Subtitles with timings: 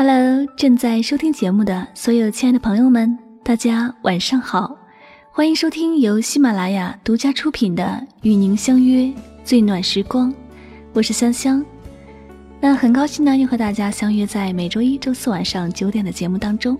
[0.00, 4.78] Hello，正在收听节目的所有亲爱的朋友们，大家晚上好，
[5.32, 7.82] 欢迎收听由喜马拉雅独家出品的
[8.22, 9.12] 《与您相约
[9.42, 10.30] 最暖时光》，
[10.92, 11.66] 我是香香。
[12.60, 16.78] 那很高兴呢，又和大家相约在每周一周四晚上九点的节目当中。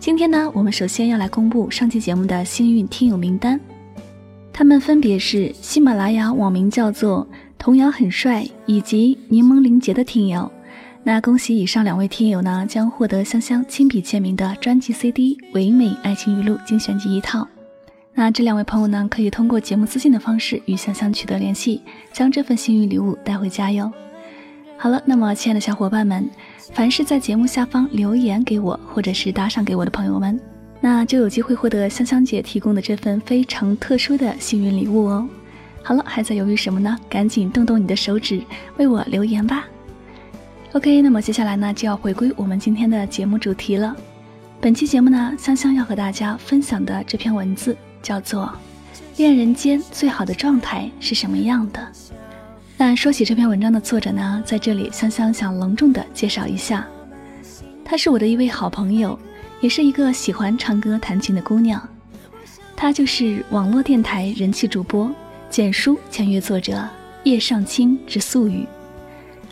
[0.00, 3.60] 今天呢，我们首先要来公布上期节目的幸运听友名单，
[4.52, 7.24] 他们分别是喜马拉雅网名叫做
[7.56, 10.50] “童谣很帅”以及“柠檬灵杰”的听友。
[11.02, 17.48] 那恭喜以上两位听友呢，将获得香香亲笔签名的专辑 CD《唯美爱情语录精选集》一套。
[18.12, 21.80] 那这两位朋友呢，可以通过节目私信的方式与香香取得联系，
[22.12, 23.90] 将这份幸运礼物带回家哟。
[24.76, 26.28] 好了，那么亲爱的小伙伴们，
[26.74, 30.38] 凡是在节目下方留言给我或者是打赏给我的朋友们，
[30.82, 35.26] 那就有机会获得香香姐提供的这份非常特殊的幸运礼物哦。
[35.82, 36.94] 好了，还在犹豫什么呢？
[37.08, 38.42] 赶紧动动你的手指，
[38.76, 39.64] 为我留言吧。
[40.72, 43.96] OK，那么接下来呢，就要回归我们今天的节目主题了。
[44.60, 48.44] 本期节目呢，香香要和大家分享的这篇文字叫做
[49.16, 51.80] 《恋人间最好的状态是什么样的》。
[52.76, 56.86] 那说起这篇文章的作者呢，在这里香香想隆重的介绍一下，
[57.84, 59.18] 她是我的一位好朋友，
[59.60, 61.82] 也是一个喜欢唱歌弹琴的姑娘。
[62.76, 65.10] 她就是网络电台人气主播
[65.50, 66.88] 简书签约作者
[67.24, 68.64] 叶尚青之素语。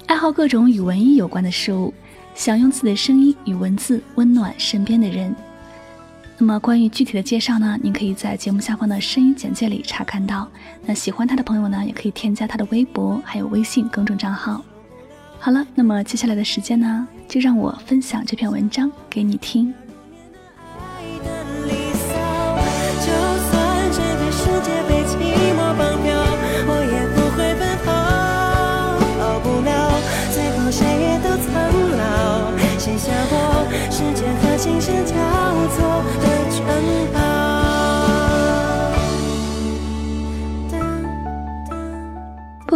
[0.09, 1.93] 爱好各种与文艺有关的事物，
[2.35, 5.37] 想用自己的声音与文字温暖身边的人。
[6.39, 7.79] 那么关于具体的介绍呢？
[7.83, 10.49] 您可以在节目下方的声音简介里查看到。
[10.87, 14.65] 那喜欢他的朋友呢，也可以添加他的微博还有微信公众账号。
[15.39, 19.75] 好了，那么接下来的时间呢，就让我分享这篇文章给你听。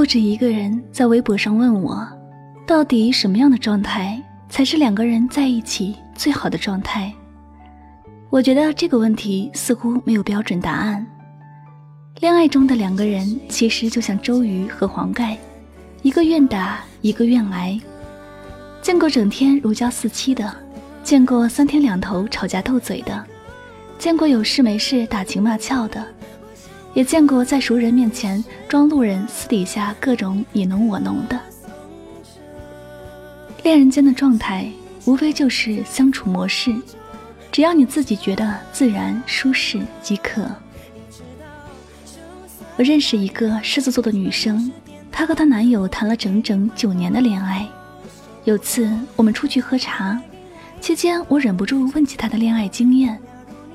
[0.03, 2.05] 不止一个人在微博上问我，
[2.67, 7.13] 到底什么样的状态才是两个人在一起最好的状态？
[8.29, 11.07] 我觉得这个问题似乎没有标准答案。
[12.19, 15.39] 恋爱中的两个人其实就像周瑜和黄盖，
[16.03, 17.79] 一个愿打，一个愿挨。
[18.83, 20.53] 见过整天如胶似漆的，
[21.05, 23.25] 见过三天两头吵架斗嘴的，
[24.01, 26.05] 见过有事没事打情骂俏的。
[26.95, 31.41] 也见过在熟人面前装路人，私底下各种你侬我侬的。
[33.63, 34.71] 恋人间的状态，
[35.05, 36.75] 无非就是相处模式，
[37.51, 40.45] 只要你自己觉得自然舒适即可。
[42.77, 44.71] 我认识一个狮子座的女生，
[45.11, 47.67] 她和她男友谈了整整九年的恋爱。
[48.45, 50.21] 有次我们出去喝茶，
[50.81, 53.19] 期间我忍不住问起她的恋爱经验，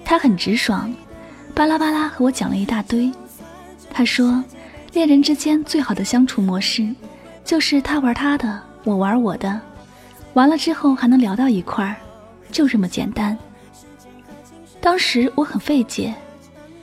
[0.04, 0.94] 她很直爽。
[1.58, 3.12] 巴拉巴拉和我讲了一大堆，
[3.90, 4.44] 他说，
[4.94, 6.88] 恋人之间最好的相处模式，
[7.44, 9.60] 就是他玩他的，我玩我的，
[10.36, 11.96] 完了之后还能聊到一块儿，
[12.52, 13.36] 就这么简单。
[14.80, 16.14] 当时我很费解，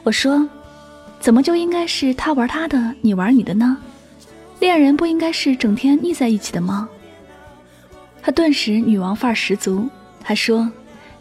[0.03, 0.45] 我说，
[1.21, 3.77] 怎么就应该是他玩他的，你玩你的呢？
[4.59, 6.89] 恋人不应该是整天腻在一起的吗？
[8.21, 9.89] 他顿时女王范儿十足，
[10.21, 10.69] 他说，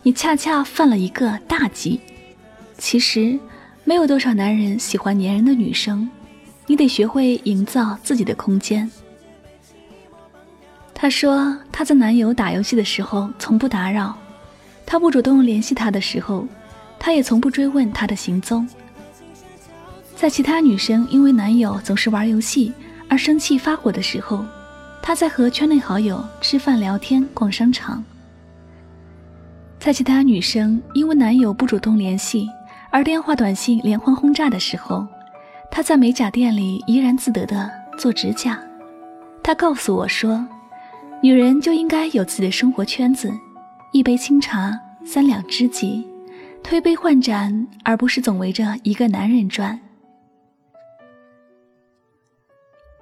[0.01, 2.01] 你恰恰犯了一个大忌。
[2.83, 3.39] 其实，
[3.85, 6.07] 没有多少男人喜欢粘人的女生，
[6.67, 8.91] 你得学会营造自己的空间。
[10.93, 14.13] 她说，她在男友打游戏的时候从不打扰，
[14.85, 16.45] 他不主动联系她的时候，
[16.99, 18.67] 她也从不追问他的行踪。
[20.13, 22.73] 在其他女生因为男友总是玩游戏
[23.07, 24.45] 而生气发火的时候，
[25.01, 28.03] 她在和圈内好友吃饭聊天、逛商场。
[29.79, 32.49] 在其他女生因为男友不主动联系，
[32.93, 35.03] 而电话、短信连环轰炸的时候，
[35.71, 37.67] 他在美甲店里怡然自得地
[37.97, 38.59] 做指甲。
[39.41, 40.45] 他告诉我说
[41.19, 43.33] ：“女人就应该有自己的生活圈子，
[43.93, 46.07] 一杯清茶，三两知己，
[46.61, 49.79] 推杯换盏，而不是总围着一个男人转。”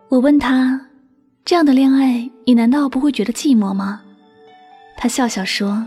[0.08, 0.88] 我问他
[1.44, 4.02] ：“这样的恋爱，你难道不会觉得寂寞吗？”
[4.96, 5.86] 他笑笑说：“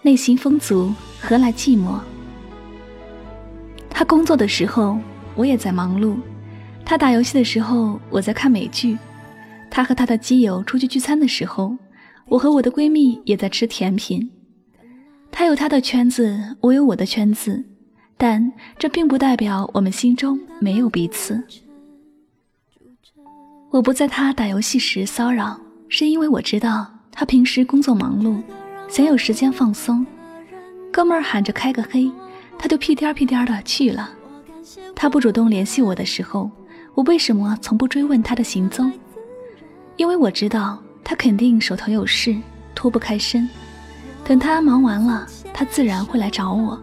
[0.00, 2.00] 内心丰足，何来寂寞？”
[4.00, 4.98] 他工作的时候，
[5.34, 6.16] 我也在忙碌；
[6.86, 8.96] 他打游戏的时候，我在看美剧；
[9.70, 11.76] 他和他的基友出去聚餐的时候，
[12.24, 14.30] 我和我的闺蜜也在吃甜品。
[15.30, 17.62] 他有他的圈子，我有我的圈子，
[18.16, 21.44] 但这并不代表我们心中没有彼此。
[23.68, 25.60] 我不在他打游戏时骚扰，
[25.90, 27.26] 是因为我知道他。
[27.26, 28.40] 平时工作忙碌，
[28.88, 30.06] 想有时间放松，
[30.90, 32.10] 哥们儿喊着开个黑，
[32.60, 34.10] 他就屁颠屁颠的去了。
[34.94, 36.50] 他不主动联系我的时候，
[36.94, 38.92] 我为什么从不追问他的行踪？
[39.96, 42.36] 因为我知道他肯定手头有事，
[42.74, 43.48] 脱不开身。
[44.22, 46.78] 等他忙完了，他自然会来找我。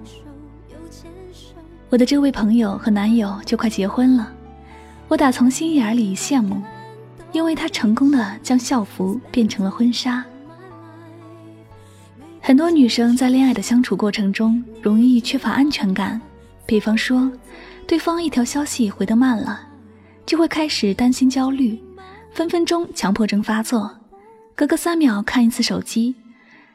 [1.89, 4.33] 我的这位朋友和男友就快结婚了，
[5.07, 6.59] 我打从心眼里羡慕，
[7.31, 10.25] 因为他成功的将校服变成了婚纱。
[12.47, 16.21] 很多女生在恋爱的相处过程中容易缺乏安全感，
[16.65, 17.29] 比方说，
[17.85, 19.67] 对方一条消息回得慢了，
[20.25, 21.77] 就会开始担心焦虑，
[22.31, 23.93] 分分钟强迫症发作，
[24.55, 26.15] 隔个三秒看一次手机，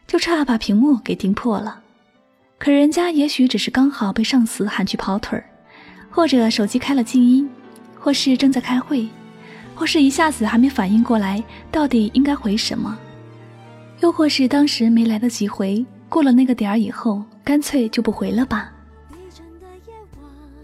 [0.07, 1.81] 就差把屏幕给盯破了。
[2.59, 5.47] 可人家也许只是刚好被上司喊去跑腿儿，
[6.11, 7.49] 或者手机开了静音，
[7.99, 9.09] 或是正在开会，
[9.75, 12.95] 或是一下子还没反应过来到底应该回什么，
[14.03, 18.73] 又或是当时没来得及回，过了那个点儿以后，干脆就不回了吧。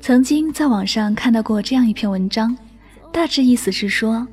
[0.00, 2.56] 曾经在网上看到过这样一篇文章，
[3.12, 4.26] 大致意思是说，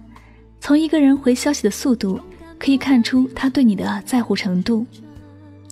[0.60, 2.20] 从一个人回消息的速度，
[2.58, 4.84] 可以看出他对你的在乎程度。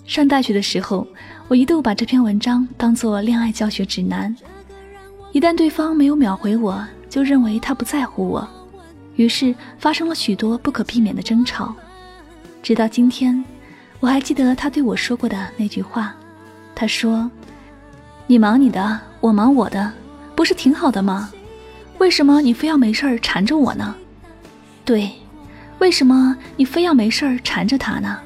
[0.06, 1.04] 上大学的时候，
[1.48, 4.34] 我一度把这篇文章当作恋爱教学指南。
[5.32, 8.48] 一旦对方没有秒回我，就认为他不在乎我，
[9.16, 11.74] 于是发生了许多不可避免的争吵。
[12.64, 13.44] 直到今天，
[14.00, 16.14] 我还记得他对我说过的那句话
[16.74, 17.30] ：“他说，
[18.26, 19.92] 你忙你的，我忙我的，
[20.34, 21.30] 不是挺好的吗？
[21.98, 23.94] 为什么你非要没事儿缠着我呢？
[24.82, 25.10] 对，
[25.78, 28.18] 为什么你非要没事儿缠着他呢？”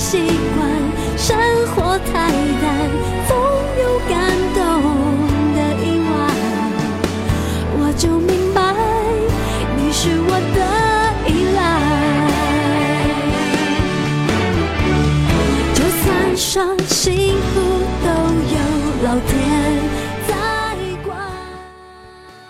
[0.00, 0.16] 习
[0.56, 0.66] 惯
[1.18, 1.36] 生
[1.74, 2.30] 活太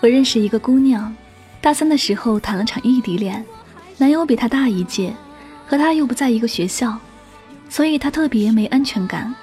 [0.00, 1.12] 我认识一个姑娘，
[1.61, 3.45] 大三的时候谈了场异地恋，
[3.97, 5.12] 男友比她大一届，
[5.67, 6.97] 和她又不在一个学校。
[7.69, 9.35] 所以她特别没安全感，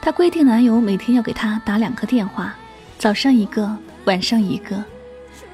[0.00, 2.54] 她规定男友每天要给她打两个电话，
[2.98, 4.82] 早上一个，晚上一个，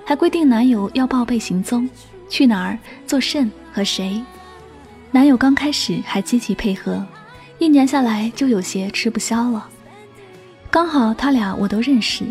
[0.06, 1.88] 还规定男友要报备行踪，
[2.30, 4.24] 去哪儿做甚和谁。
[5.10, 7.06] 男友刚开始还积极配合，
[7.58, 9.68] 一年下来就有些吃不消了。
[10.70, 12.24] 刚好他俩我都认识，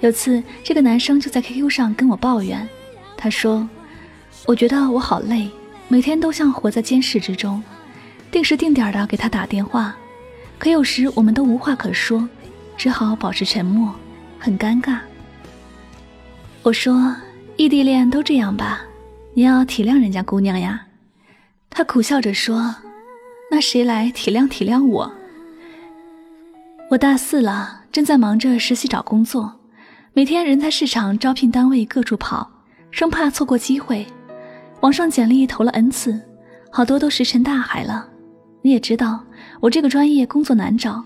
[0.00, 2.68] 有次这个男生就在 QQ 上跟我抱怨，
[3.16, 3.68] 他说
[4.46, 5.50] ：“我觉得我好累，
[5.88, 7.62] 每天都像活在监视之中。”
[8.30, 9.94] 定时定点的给他打电话，
[10.58, 12.28] 可有时我们都无话可说，
[12.76, 13.92] 只好保持沉默，
[14.38, 14.98] 很尴尬。
[16.62, 17.14] 我说
[17.58, 18.82] ：“异地恋都这样吧，
[19.34, 20.86] 你要体谅人家姑娘呀。”
[21.68, 22.74] 他苦笑着说
[23.50, 25.12] ：“那谁来体谅体谅我？”
[26.90, 29.59] 我大四了，正在忙着实习找工作，
[30.12, 32.50] 每天人才市场招聘单位各处跑，
[32.90, 34.04] 生怕错过机会。
[34.80, 36.20] 网上简历投了 n 次，
[36.72, 38.08] 好多都石沉大海了。
[38.60, 39.24] 你也知道，
[39.60, 41.00] 我这个专业工作难找，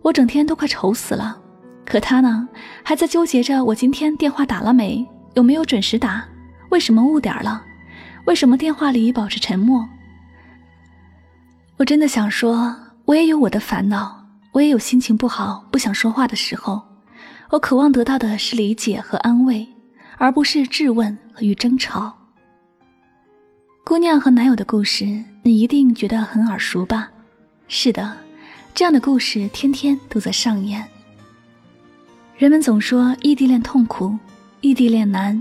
[0.00, 1.36] 我整天都快愁死了。
[1.84, 2.48] 可他呢，
[2.84, 5.04] 还在纠结着我今天电话打了没，
[5.34, 6.24] 有没有准时打，
[6.70, 7.64] 为什么误点了，
[8.26, 9.84] 为什么电话里保持沉默。
[11.78, 16.80] 我真的想说，我也有我的烦恼，我也有心情不好、不想说话的时候。
[17.50, 19.66] 我渴望得到的是理解和安慰，
[20.18, 22.16] 而不是质问和与争吵。
[23.84, 25.24] 姑娘和男友的故事。
[25.46, 27.08] 你一定觉得很耳熟吧？
[27.68, 28.16] 是的，
[28.74, 30.84] 这样的故事天天都在上演。
[32.36, 34.18] 人们总说异地恋痛苦，
[34.60, 35.40] 异地恋难，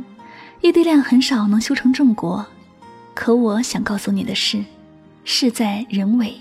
[0.61, 2.45] 异地恋很少能修成正果。
[3.15, 4.63] 可我想告诉你的是，
[5.23, 6.35] 事在人为，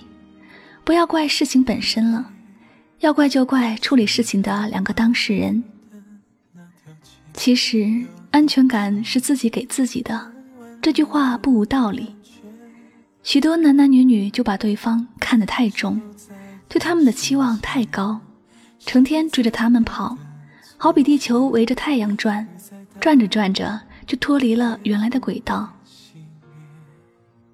[0.85, 2.31] 不要怪事情本身了，
[3.01, 5.63] 要怪就怪处理事情的两个当事人。
[7.33, 10.33] 其实安全感是自己给自己的，
[10.81, 12.15] 这句话不无道理。
[13.23, 16.01] 许多男男女女就把对方看得太重，
[16.69, 18.21] 对他们的期望太高，
[18.81, 20.17] 成天追着他们跑，
[20.77, 22.47] 好比地球围着太阳转，
[23.01, 25.73] 转着转着就脱离了原来的轨道。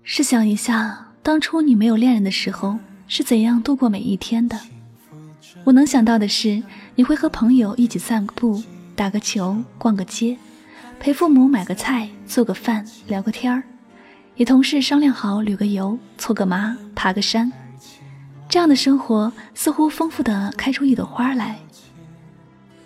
[0.02, 4.58] 试想一下，当初你没有恋人的时候是怎样度过每一天的？
[5.64, 6.62] 我能想到的是，
[6.94, 8.62] 你会和朋友一起散个步、
[8.96, 10.36] 打个球、逛个街，
[10.98, 13.62] 陪父母买个菜、做个饭、聊个天儿。
[14.36, 17.52] 与同事商量好旅个游、搓个麻、爬个山，
[18.48, 21.58] 这样的生活似乎丰富的开出一朵花来。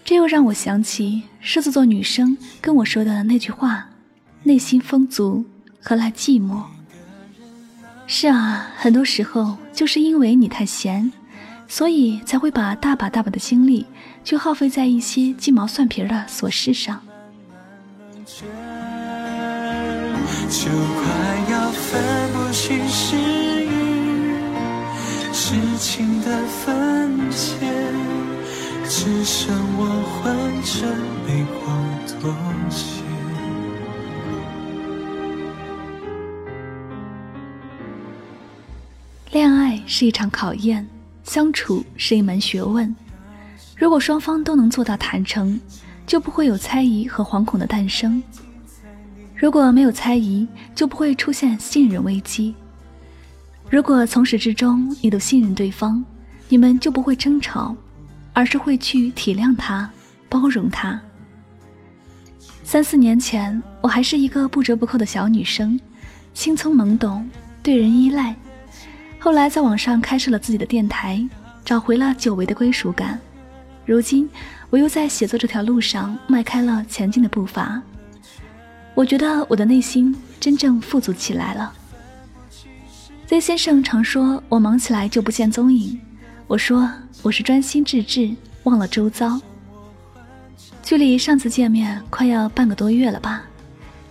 [0.05, 3.89] 这又让我想起狮子座女生跟我说的那句话
[4.43, 5.45] ：“内心丰足，
[5.81, 6.61] 何来寂寞？”
[8.07, 11.11] 是啊，很多时候就是因为你太闲，
[11.67, 13.87] 所以才会把大把大把的精力
[14.23, 17.01] 就耗费在一些鸡毛蒜皮的琐事上。
[20.49, 21.05] 就快
[21.51, 23.69] 要分不清是与
[25.33, 27.57] 是情的分界，
[28.89, 30.87] 只剩我混着
[31.27, 31.65] 泪光
[32.07, 32.33] 妥
[32.71, 33.03] 协。
[39.33, 40.89] 恋爱是一场考验，
[41.25, 42.95] 相处是一门学问。
[43.77, 45.61] 如果双方都能做到坦诚，
[46.07, 48.23] 就不会有猜疑和惶恐的诞生。
[49.35, 52.55] 如果没有猜疑，就不会出现信任危机。
[53.69, 56.05] 如果从始至终你都信任对方，
[56.49, 57.75] 你们就不会争吵，
[58.33, 59.91] 而是会去体谅他、
[60.29, 61.01] 包容他。
[62.63, 65.79] 三四年前，我还是一个不折不扣的小女生，
[66.33, 67.29] 青葱懵懂，
[67.63, 68.37] 对人依赖。
[69.25, 71.27] 后来在网上开设了自己的电台，
[71.65, 73.19] 找回了久违的归属感。
[73.87, 74.29] 如今，
[74.69, 77.81] 我又在写作这条路上迈开了前进的步伐。
[78.95, 81.73] 我觉得我的内心真正富足起来了。
[83.27, 85.99] Z 先生常说我忙起来就不见踪影，
[86.47, 86.87] 我说
[87.23, 88.31] 我是专心致志，
[88.65, 89.41] 忘了周遭。
[90.83, 93.43] 距离上次见面快要半个多月了吧？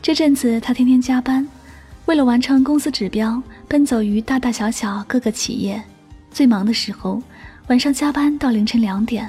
[0.01, 1.47] 这阵子他天天加班，
[2.07, 3.39] 为了完成公司指标，
[3.73, 5.83] 奔走于大大小小各个企业。
[6.29, 7.19] 最忙的时候，
[7.69, 9.27] 晚上加班到凌晨两点，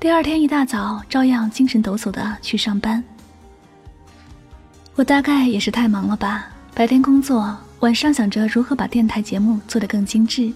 [0.00, 3.00] 第二天一大早照样精神抖擞的去上班。
[4.96, 10.52] 我大概也是太忙了吧，白天工作，晚上想着如何把电台节目做得更精致，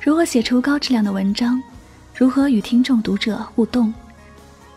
[0.00, 1.60] 如何写出高质量的文章，
[2.14, 3.92] 如何与听众读者互动，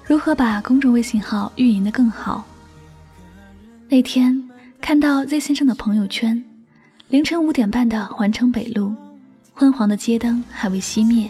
[0.04, 2.44] 如何把公众微信号运营得更好。
[3.88, 4.50] 那天
[4.82, 6.44] 看到 Z 先生的朋友圈，
[7.12, 8.96] 凌晨五点半的环城北路，
[9.54, 11.30] 昏黄的街灯还未熄灭，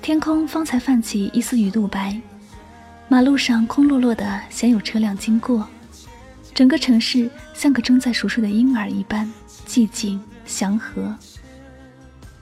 [0.00, 2.16] 天空方才泛起一丝鱼肚白，
[3.08, 5.66] 马路上空落落的，鲜有车辆经过。
[6.54, 9.28] 整个城市像个正在熟睡的婴儿一般
[9.66, 11.12] 寂静祥和。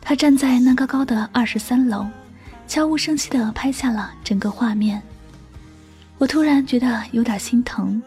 [0.02, 2.06] 他站在那高高的二十三楼，
[2.68, 5.00] 悄无声息地拍下了整个画面。
[6.18, 8.02] 我突然觉得有点心疼。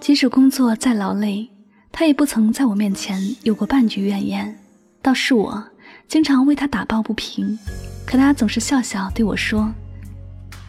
[0.00, 1.48] 即使工作再劳累，
[1.96, 4.52] 他也不曾在我面前有过半句怨言。
[5.00, 5.62] 倒是我，
[6.08, 7.56] 经常为他打抱不平，
[8.04, 9.72] 可他总是笑笑对我说：“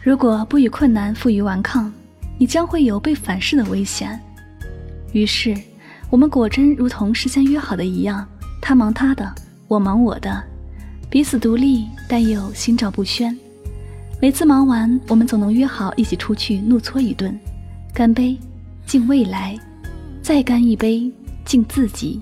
[0.04, 1.92] 如果不与困难负隅顽抗。”
[2.38, 4.20] 你将会有被反噬的危险。
[5.12, 5.56] 于是，
[6.10, 8.28] 我们果真如同事先约好的一样，
[8.60, 9.34] 他忙他的，
[9.66, 10.44] 我忙我的，
[11.08, 13.34] 彼此独立，但又心照不宣。
[14.20, 17.34] 每次忙完，我们总能约好一起出去怒搓一顿，
[17.94, 18.38] 干杯，
[18.84, 19.58] 敬未来，
[20.26, 21.08] 再干一杯，
[21.44, 22.20] 敬自己。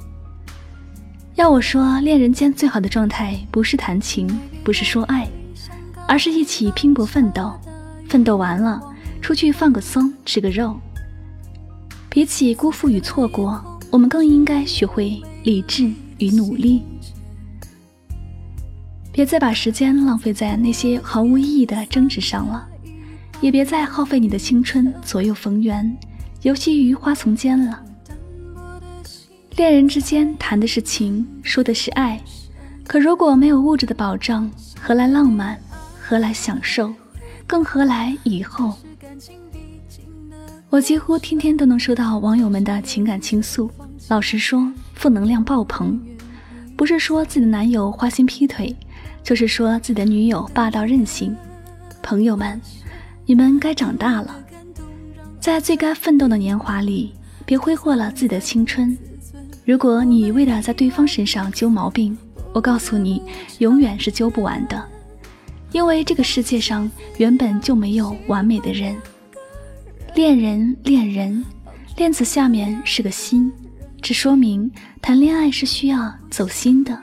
[1.37, 4.29] 要我说，恋人间最好的状态，不是谈情，
[4.63, 5.27] 不是说爱，
[6.07, 7.59] 而是一起拼搏奋斗，
[8.07, 8.79] 奋斗完了。
[9.23, 10.79] 出去放个松，吃个肉。
[12.11, 16.83] 比起辜负与错过，我们更应该学会理智与努力。
[19.11, 22.69] 别再把时间浪费在那些毫无意义的争执上了，
[23.41, 25.97] 也别再耗费你的青春左右逢源，
[26.43, 27.81] 游戏于花丛间了。
[29.57, 32.21] 恋人之间谈的是情，说的是爱，
[32.89, 35.57] 可如果没有物质的保障，何来浪漫？
[36.01, 36.93] 何来享受？
[37.47, 38.77] 更何来以后？
[40.71, 43.71] 我几乎天天都能收到网友们的情感倾诉，
[44.09, 46.01] 老实说，负能量爆棚。
[46.77, 48.75] 不是说自己的男友花心劈腿，
[49.23, 51.35] 就是说自己的女友霸道任性。
[52.03, 52.61] 朋友们，
[53.25, 54.35] 你们该长大了，
[55.39, 57.15] 在最该奋斗的年华里，
[57.47, 58.99] 别挥霍了自己的青春。
[59.65, 62.17] 如果你一味的在对方身上揪毛病，
[62.53, 63.23] 我告诉你，
[63.61, 64.85] 永远是揪不完的，
[65.73, 68.95] 因为这个世界上原本就没有完美的人。
[70.15, 71.43] 恋人，恋人，
[71.97, 73.51] 恋字下面是个心，
[74.03, 76.97] 这说明谈恋爱是需要走心的。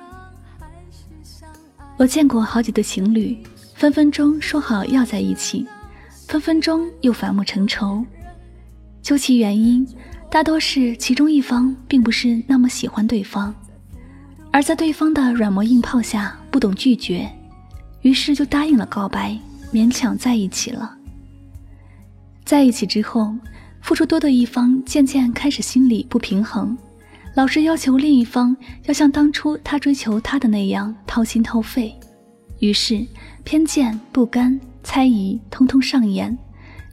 [1.98, 3.38] 我见过好几对情侣，
[3.74, 5.66] 分分钟说好要在一起，
[6.28, 8.06] 分分钟又反目成仇。
[9.02, 9.86] 究其原因，
[10.32, 13.54] 大多是其中一方并不是那么喜欢对方，
[14.50, 17.30] 而在对方的软磨硬泡下不懂拒绝，
[18.02, 19.38] 于是就答应了告白，
[19.74, 20.96] 勉强在一起了。
[22.46, 23.36] 在一起之后，
[23.82, 26.78] 付出多的一方渐渐开始心里不平衡，
[27.36, 31.94] 老是要求另一方要像当初他追求他的那样掏心掏肺，
[32.60, 33.06] 于是
[33.44, 36.38] 偏见、不甘、猜疑通通上演，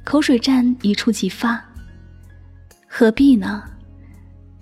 [0.02, 1.67] 口水战一触即发。
[2.90, 3.62] 何必呢？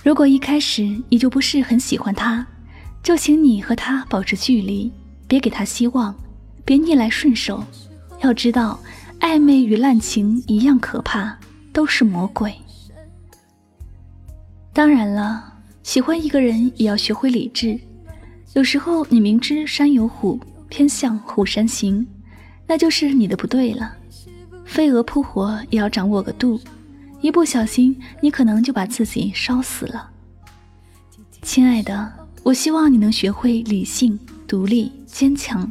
[0.02, 2.45] 如果一开始你就不是很喜欢他，
[3.02, 4.92] 就请你和他保持距离，
[5.28, 6.14] 别给他希望，
[6.64, 7.62] 别逆来顺受。
[8.21, 8.78] 要知道，
[9.21, 11.38] 暧昧与滥情一样可怕，
[11.73, 12.52] 都是魔鬼。
[14.73, 15.54] 当然了，
[15.85, 17.78] 喜欢一个人也要学会理智。
[18.54, 22.06] 有时候你明知山有虎，偏向虎山行，
[22.66, 23.97] 那就是你的不对了。
[24.64, 26.61] 飞蛾扑火也要掌握个度，
[27.26, 30.09] 一不小心你可能就把自己烧死了。
[31.42, 32.12] 亲爱的，
[32.45, 34.16] 我希望你能学会理性、
[34.47, 35.68] 独立、坚强。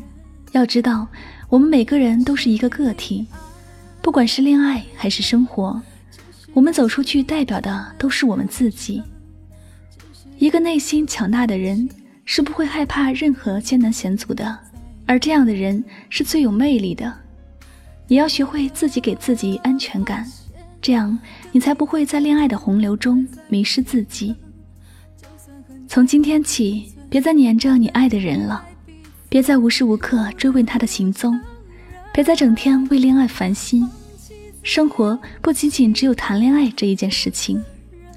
[0.52, 1.08] 要知道。
[1.48, 3.26] 我们每个人都是一个个体，
[4.02, 5.80] 不管是恋爱还是生活，
[6.54, 9.02] 我们走出去代表的都是我们自己。
[10.40, 11.88] 一个内心强大的人
[12.26, 14.58] 是不会害怕任何艰难险阻的，
[15.06, 17.14] 而这样的人是最有魅力的。
[18.08, 20.30] 也要学会自己给自己安全感，
[20.86, 21.18] 这样
[21.52, 24.36] 你才不会在恋爱的洪流中迷失自己。
[25.88, 28.64] 从今天起，别再黏着你爱的人了。
[29.28, 31.42] 别再无时无刻追问他的行踪，
[32.14, 33.90] 别再整天为恋爱烦心。
[34.62, 37.60] 生活不仅仅只有谈恋爱这一件事情，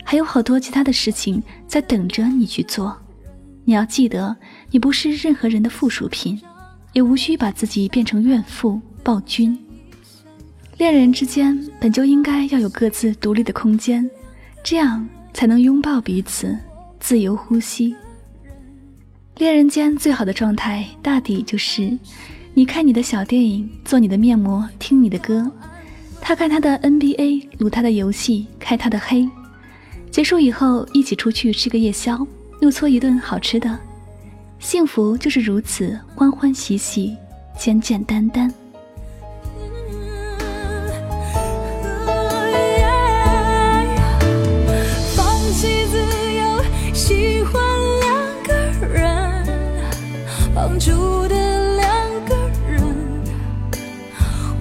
[0.04, 2.94] 还有好多其他的事情在等着你去做。
[3.64, 4.36] 你要记得，
[4.70, 6.38] 你不是任何人的附属品，
[6.92, 9.58] 也无需把自己变成怨妇暴君。
[10.78, 14.08] 恋人之间本就应该要有各自独立的空间，
[14.62, 16.56] 这样才能拥抱彼此，
[17.00, 17.96] 自由呼吸。
[19.38, 21.98] 恋人间最好的状态，大抵就是：
[22.54, 25.50] 你看你的小电影，做你的面膜，听你的歌；
[26.20, 29.28] 他看他的 NBA，撸他的游戏，开他的黑。
[30.12, 32.24] 结束以后，一起出去吃个夜宵，
[32.60, 33.76] 又搓一顿好吃的。
[34.60, 37.16] 幸福就是如此，欢欢喜喜，
[37.58, 38.52] 简简单单。
[50.78, 51.88] 住的两
[52.24, 52.36] 个
[52.70, 52.80] 人，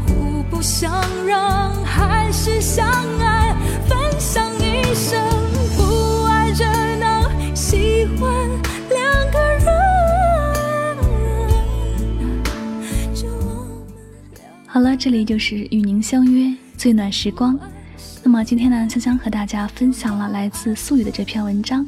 [0.05, 0.91] 互不相
[1.27, 2.87] 让还是相
[3.19, 3.55] 爱，
[3.87, 5.21] 分享一生，
[5.77, 6.65] 不爱热
[6.97, 8.49] 闹，喜欢
[8.89, 9.67] 两个人。
[14.65, 17.59] 好了，这里就是与您相约最暖时光。
[18.23, 21.85] 那么今天呢，香香和大家分享了来自素雨的这篇文章：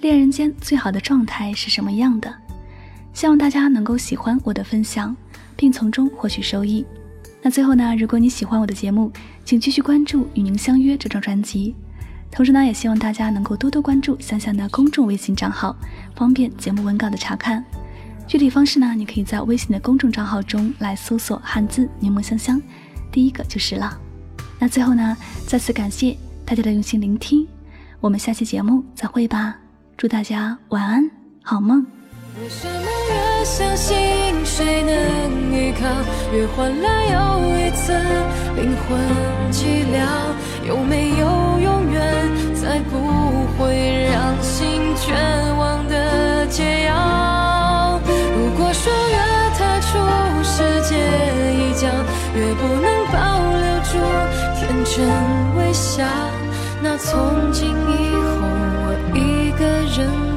[0.00, 2.32] 恋人间最好的状态是什么样的？
[3.12, 5.14] 希望大家能够喜欢我的分享，
[5.56, 6.84] 并从中获取收益。
[7.42, 9.10] 那最后呢，如果你喜欢我的节目，
[9.44, 11.74] 请继续关注《与您相约》这张专辑。
[12.30, 15.76] 同时呢，也希望大家能够多多关注香香的公众微信账号，
[16.14, 17.62] 方便节目文稿的查看。
[18.26, 22.62] 具体方式呢，你可以在微信的公众账号中来搜索汉字“柠檬香香”，
[23.12, 23.98] 第一个就是了。
[24.58, 27.46] 那最后呢，再次感谢大家的用心聆听，
[28.00, 29.58] 我们下期节目再会吧。
[29.96, 31.10] 祝大家晚安，
[31.42, 31.84] 好梦。
[33.44, 33.94] 相信
[34.44, 35.88] 谁能依靠，
[36.32, 37.16] 越换来又
[37.58, 37.92] 一次
[38.56, 38.98] 灵魂
[39.50, 39.98] 寂寥？
[40.66, 41.26] 有没有
[41.60, 42.00] 永远
[42.54, 45.12] 再不会让心绝
[45.58, 48.00] 望的解药？
[48.06, 49.16] 如果说越
[49.58, 49.98] 踏出
[50.44, 50.94] 世界
[51.52, 51.88] 一角，
[52.36, 53.18] 越不能保
[53.58, 53.98] 留住
[54.56, 55.04] 天真
[55.56, 56.04] 微笑，
[56.80, 57.70] 那从今以
[58.14, 58.46] 后
[58.78, 60.31] 我一个人。